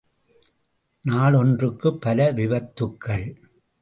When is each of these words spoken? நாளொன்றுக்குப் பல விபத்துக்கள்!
நாளொன்றுக்குப் 1.05 2.01
பல 2.01 2.31
விபத்துக்கள்! 2.31 3.27